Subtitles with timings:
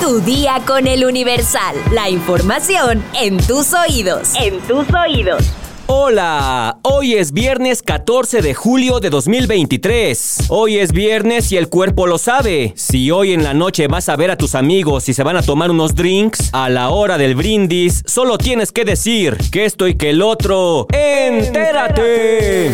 [0.00, 1.76] Tu día con el Universal.
[1.92, 4.34] La información en tus oídos.
[4.34, 5.42] En tus oídos.
[5.86, 10.46] Hola, hoy es viernes 14 de julio de 2023.
[10.48, 12.72] Hoy es viernes y el cuerpo lo sabe.
[12.76, 15.42] Si hoy en la noche vas a ver a tus amigos y se van a
[15.42, 19.96] tomar unos drinks, a la hora del brindis, solo tienes que decir que esto y
[19.96, 20.86] que el otro.
[20.92, 22.70] ¡Entérate!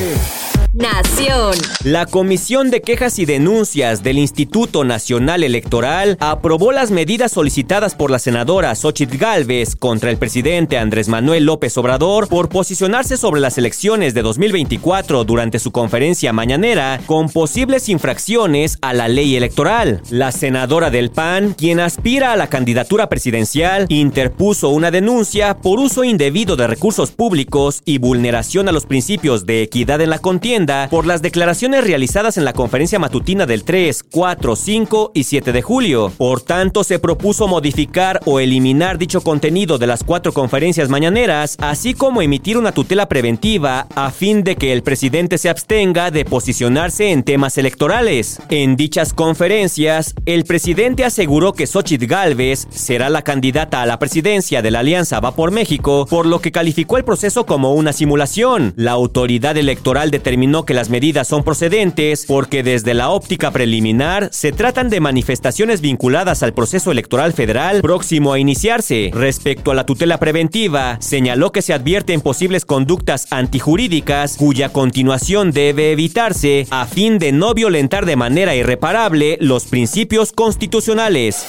[0.80, 1.52] Nación.
[1.84, 8.10] La Comisión de Quejas y Denuncias del Instituto Nacional Electoral aprobó las medidas solicitadas por
[8.10, 13.58] la senadora Xochitl Gálvez contra el presidente Andrés Manuel López Obrador por posicionarse sobre las
[13.58, 20.00] elecciones de 2024 durante su conferencia mañanera con posibles infracciones a la ley electoral.
[20.08, 26.04] La senadora del PAN, quien aspira a la candidatura presidencial, interpuso una denuncia por uso
[26.04, 31.06] indebido de recursos públicos y vulneración a los principios de equidad en la contienda por
[31.06, 36.12] las declaraciones realizadas en la conferencia matutina del 3, 4, 5 y 7 de julio.
[36.16, 41.94] Por tanto, se propuso modificar o eliminar dicho contenido de las cuatro conferencias mañaneras, así
[41.94, 47.10] como emitir una tutela preventiva a fin de que el presidente se abstenga de posicionarse
[47.10, 48.40] en temas electorales.
[48.48, 54.62] En dichas conferencias, el presidente aseguró que Xochitl Gálvez será la candidata a la presidencia
[54.62, 58.72] de la Alianza Va por México, por lo que calificó el proceso como una simulación.
[58.76, 64.52] La autoridad electoral determinó que las medidas son procedentes porque desde la óptica preliminar se
[64.52, 69.10] tratan de manifestaciones vinculadas al proceso electoral federal próximo a iniciarse.
[69.12, 75.92] Respecto a la tutela preventiva, señaló que se advierten posibles conductas antijurídicas cuya continuación debe
[75.92, 81.46] evitarse a fin de no violentar de manera irreparable los principios constitucionales.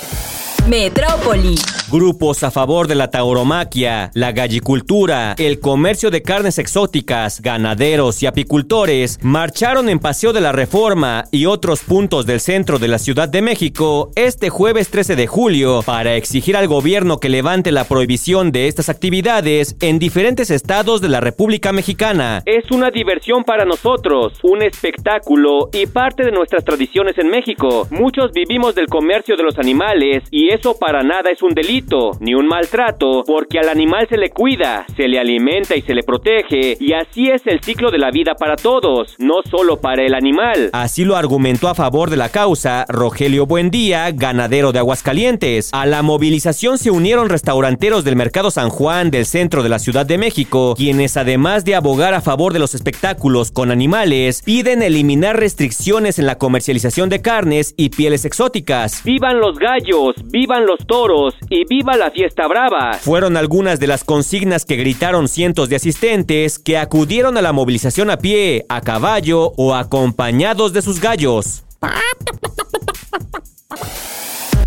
[0.68, 1.56] Metrópoli.
[1.92, 8.28] Grupos a favor de la tauromaquia, la gallicultura, el comercio de carnes exóticas, ganaderos y
[8.28, 13.28] apicultores marcharon en Paseo de la Reforma y otros puntos del centro de la Ciudad
[13.28, 18.54] de México este jueves 13 de julio para exigir al gobierno que levante la prohibición
[18.54, 22.42] de estas actividades en diferentes estados de la República Mexicana.
[22.46, 27.88] Es una diversión para nosotros, un espectáculo y parte de nuestras tradiciones en México.
[27.92, 32.34] Muchos vivimos del comercio de los animales y eso para nada es un delito ni
[32.34, 36.78] un maltrato, porque al animal se le cuida, se le alimenta y se le protege,
[36.80, 40.70] y así es el ciclo de la vida para todos, no solo para el animal.
[40.74, 45.70] Así lo argumentó a favor de la causa Rogelio Buendía, ganadero de Aguascalientes.
[45.72, 50.06] A la movilización se unieron restauranteros del Mercado San Juan del centro de la Ciudad
[50.06, 55.40] de México, quienes además de abogar a favor de los espectáculos con animales, piden eliminar
[55.40, 59.02] restricciones en la comercialización de carnes y pieles exóticas.
[59.06, 60.16] ¡Vivan los gallos!
[60.26, 61.36] ¡Vivan los toros!
[61.50, 62.94] y ¡Viva la fiesta brava!
[62.94, 68.10] Fueron algunas de las consignas que gritaron cientos de asistentes que acudieron a la movilización
[68.10, 71.64] a pie, a caballo o acompañados de sus gallos.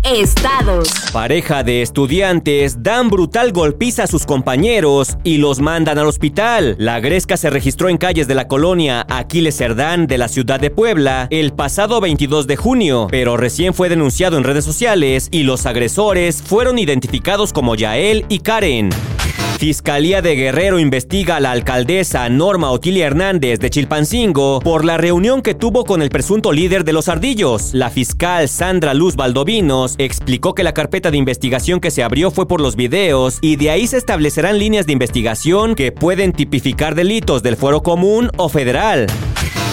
[0.05, 0.87] Estados.
[1.11, 6.75] Pareja de estudiantes dan brutal golpiza a sus compañeros y los mandan al hospital.
[6.77, 10.69] La gresca se registró en calles de la colonia Aquiles Cerdán de la ciudad de
[10.69, 15.65] Puebla el pasado 22 de junio, pero recién fue denunciado en redes sociales y los
[15.65, 18.89] agresores fueron identificados como Yael y Karen.
[19.57, 25.41] Fiscalía de Guerrero investiga a la alcaldesa Norma Otilia Hernández de Chilpancingo por la reunión
[25.41, 27.73] que tuvo con el presunto líder de los ardillos.
[27.73, 32.47] La fiscal Sandra Luz Valdovinos explicó que la carpeta de investigación que se abrió fue
[32.47, 37.41] por los videos y de ahí se establecerán líneas de investigación que pueden tipificar delitos
[37.41, 39.07] del fuero común o federal.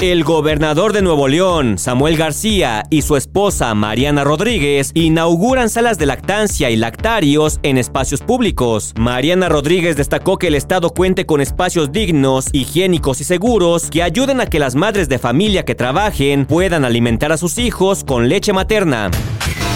[0.03, 6.07] El gobernador de Nuevo León, Samuel García, y su esposa, Mariana Rodríguez, inauguran salas de
[6.07, 8.95] lactancia y lactarios en espacios públicos.
[8.99, 14.41] Mariana Rodríguez destacó que el Estado cuente con espacios dignos, higiénicos y seguros que ayuden
[14.41, 18.53] a que las madres de familia que trabajen puedan alimentar a sus hijos con leche
[18.53, 19.09] materna.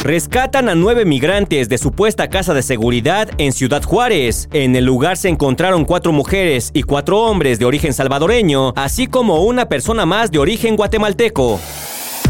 [0.06, 4.48] Rescatan a nueve migrantes de supuesta casa de seguridad en Ciudad Juárez.
[4.52, 9.42] En el lugar se encontraron cuatro mujeres y cuatro hombres de origen salvadoreño, así como
[9.42, 11.58] una persona más de origen guatemalteco.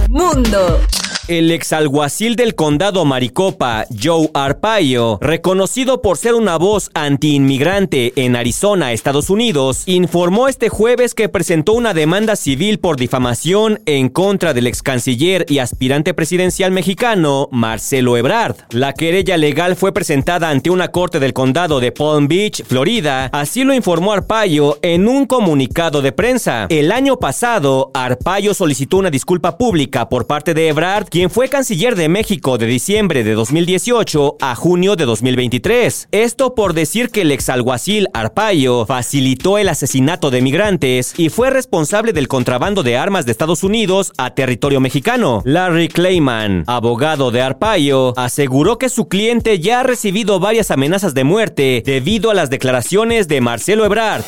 [0.08, 0.80] Mundo.
[1.28, 8.92] El exalguacil del condado Maricopa, Joe Arpaio, reconocido por ser una voz anti-inmigrante en Arizona,
[8.92, 14.68] Estados Unidos, informó este jueves que presentó una demanda civil por difamación en contra del
[14.68, 18.54] ex canciller y aspirante presidencial mexicano, Marcelo Ebrard.
[18.70, 23.64] La querella legal fue presentada ante una corte del condado de Palm Beach, Florida, así
[23.64, 26.66] lo informó Arpaio en un comunicado de prensa.
[26.68, 31.96] El año pasado, Arpaio solicitó una disculpa pública por parte de Ebrard, quien fue canciller
[31.96, 36.08] de México de diciembre de 2018 a junio de 2023.
[36.12, 42.12] Esto por decir que el exalguacil Arpaio facilitó el asesinato de migrantes y fue responsable
[42.12, 45.40] del contrabando de armas de Estados Unidos a territorio mexicano.
[45.46, 51.24] Larry Clayman, abogado de Arpaio, aseguró que su cliente ya ha recibido varias amenazas de
[51.24, 54.22] muerte debido a las declaraciones de Marcelo Ebrard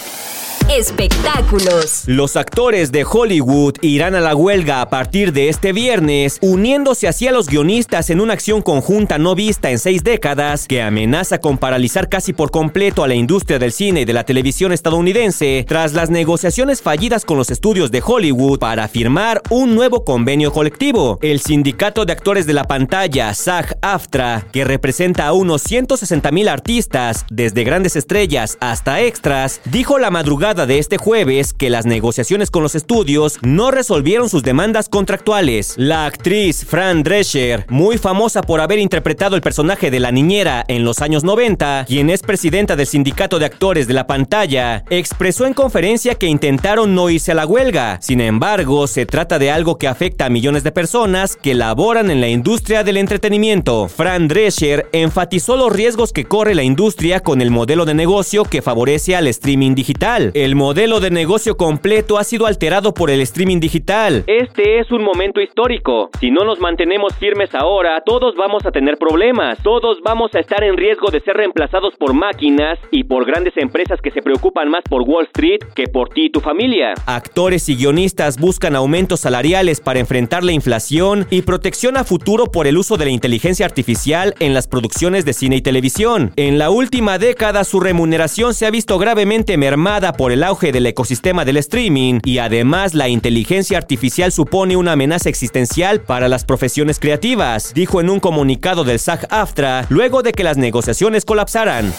[0.70, 2.02] espectáculos.
[2.06, 7.26] Los actores de Hollywood irán a la huelga a partir de este viernes, uniéndose así
[7.26, 11.58] a los guionistas en una acción conjunta no vista en seis décadas que amenaza con
[11.58, 15.94] paralizar casi por completo a la industria del cine y de la televisión estadounidense tras
[15.94, 21.18] las negociaciones fallidas con los estudios de Hollywood para firmar un nuevo convenio colectivo.
[21.22, 27.24] El sindicato de actores de la pantalla, SAG-AFTRA, que representa a unos 160 mil artistas,
[27.30, 32.62] desde grandes estrellas hasta extras, dijo la madrugada de este jueves que las negociaciones con
[32.62, 35.74] los estudios no resolvieron sus demandas contractuales.
[35.76, 40.84] La actriz Fran Drescher, muy famosa por haber interpretado el personaje de la niñera en
[40.84, 45.54] los años 90, quien es presidenta del sindicato de actores de la pantalla, expresó en
[45.54, 47.98] conferencia que intentaron no irse a la huelga.
[48.00, 52.20] Sin embargo, se trata de algo que afecta a millones de personas que laboran en
[52.20, 53.88] la industria del entretenimiento.
[53.88, 58.62] Fran Drescher enfatizó los riesgos que corre la industria con el modelo de negocio que
[58.62, 60.30] favorece al streaming digital.
[60.54, 64.24] Modelo de negocio completo ha sido alterado por el streaming digital.
[64.26, 66.10] Este es un momento histórico.
[66.20, 69.58] Si no nos mantenemos firmes ahora, todos vamos a tener problemas.
[69.62, 74.00] Todos vamos a estar en riesgo de ser reemplazados por máquinas y por grandes empresas
[74.00, 76.94] que se preocupan más por Wall Street que por ti y tu familia.
[77.06, 82.66] Actores y guionistas buscan aumentos salariales para enfrentar la inflación y protección a futuro por
[82.66, 86.32] el uso de la inteligencia artificial en las producciones de cine y televisión.
[86.36, 90.86] En la última década su remuneración se ha visto gravemente mermada por el auge del
[90.86, 96.98] ecosistema del streaming y además la inteligencia artificial supone una amenaza existencial para las profesiones
[96.98, 101.92] creativas, dijo en un comunicado del SAG-AFTRA luego de que las negociaciones colapsaran.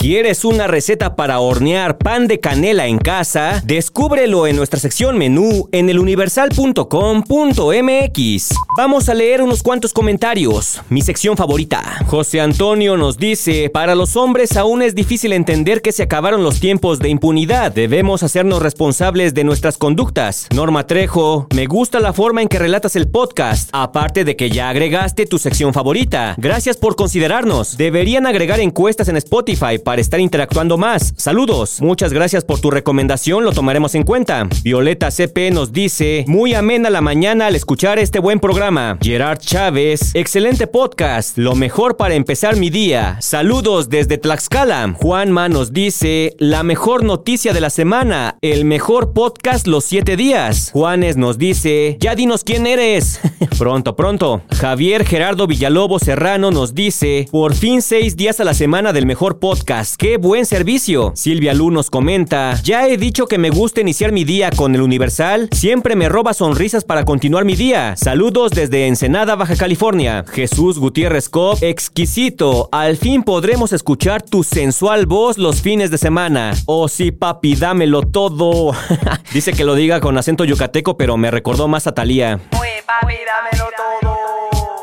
[0.00, 3.60] ¿Quieres una receta para hornear pan de canela en casa?
[3.66, 8.54] Descúbrelo en nuestra sección menú en eluniversal.com.mx.
[8.78, 10.80] Vamos a leer unos cuantos comentarios.
[10.88, 11.98] Mi sección favorita.
[12.06, 16.60] José Antonio nos dice, para los hombres aún es difícil entender que se acabaron los
[16.60, 17.70] tiempos de impunidad.
[17.70, 20.48] Debemos hacernos responsables de nuestras conductas.
[20.54, 24.70] Norma Trejo, me gusta la forma en que relatas el podcast, aparte de que ya
[24.70, 26.36] agregaste tu sección favorita.
[26.38, 27.76] Gracias por considerarnos.
[27.76, 31.12] Deberían agregar encuestas en Spotify para estar interactuando más.
[31.16, 31.80] Saludos.
[31.80, 34.48] Muchas gracias por tu recomendación, lo tomaremos en cuenta.
[34.62, 38.98] Violeta CP nos dice, muy amena la mañana al escuchar este buen programa.
[39.02, 43.16] Gerard Chávez, excelente podcast, lo mejor para empezar mi día.
[43.20, 44.94] Saludos desde Tlaxcala.
[44.96, 50.70] Juanma nos dice, la mejor noticia de la semana, el mejor podcast los siete días.
[50.72, 53.18] Juanes nos dice, ya dinos quién eres.
[53.58, 54.42] pronto, pronto.
[54.52, 59.40] Javier Gerardo Villalobos Serrano nos dice, por fin seis días a la semana del mejor
[59.40, 61.12] podcast ¡Qué buen servicio!
[61.14, 64.82] Silvia Lu nos comenta, ya he dicho que me gusta iniciar mi día con el
[64.82, 67.96] Universal, siempre me roba sonrisas para continuar mi día.
[67.96, 70.24] Saludos desde Ensenada, Baja California.
[70.30, 76.52] Jesús Gutiérrez Cop, exquisito, al fin podremos escuchar tu sensual voz los fines de semana.
[76.66, 78.72] Oh sí, papi, dámelo todo.
[79.32, 82.38] Dice que lo diga con acento yucateco, pero me recordó más a Talía.
[82.50, 83.59] papi, dámelo.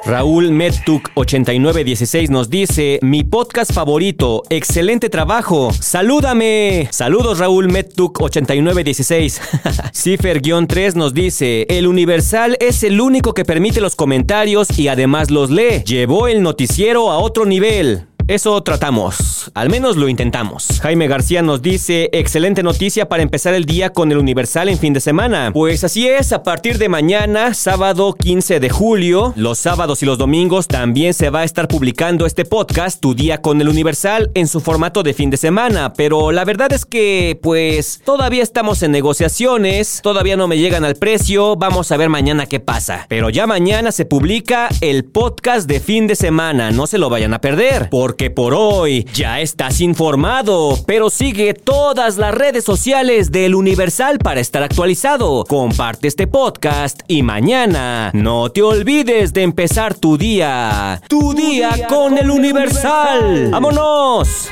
[0.08, 6.88] Raúl Medtuk 8916 nos dice, mi podcast favorito, excelente trabajo, salúdame.
[6.92, 9.42] Saludos Raúl Medtuk 8916.
[9.94, 15.50] Cifer-3 nos dice, el Universal es el único que permite los comentarios y además los
[15.50, 15.84] lee.
[15.86, 18.08] Llevó el noticiero a otro nivel.
[18.28, 20.82] Eso tratamos, al menos lo intentamos.
[20.82, 24.92] Jaime García nos dice, excelente noticia para empezar el día con el Universal en fin
[24.92, 25.52] de semana.
[25.54, 30.18] Pues así es, a partir de mañana, sábado 15 de julio, los sábados y los
[30.18, 34.50] domingos también se va a estar publicando este podcast, Tu Día con el Universal, en
[34.50, 35.94] su formato de fin de semana.
[35.94, 40.96] Pero la verdad es que, pues, todavía estamos en negociaciones, todavía no me llegan al
[40.96, 43.06] precio, vamos a ver mañana qué pasa.
[43.08, 47.34] Pero ya mañana se publica el podcast de fin de semana, no se lo vayan
[47.34, 47.88] a perder,
[48.18, 54.40] que por hoy ya estás informado, pero sigue todas las redes sociales del Universal para
[54.42, 55.46] estar actualizado.
[55.48, 61.02] Comparte este podcast y mañana no te olvides de empezar tu día.
[61.08, 63.52] Tu, día, con, el Universal.
[63.52, 64.50] ¡Vámonos!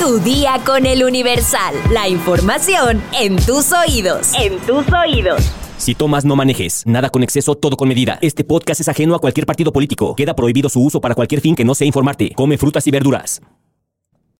[0.00, 1.74] Tu día con el Universal.
[1.90, 4.32] La información en tus oídos.
[4.34, 5.59] En tus oídos.
[5.80, 6.82] Si tomas, no manejes.
[6.84, 8.18] Nada con exceso, todo con medida.
[8.20, 10.14] Este podcast es ajeno a cualquier partido político.
[10.14, 12.32] Queda prohibido su uso para cualquier fin que no sea informarte.
[12.36, 13.40] Come frutas y verduras.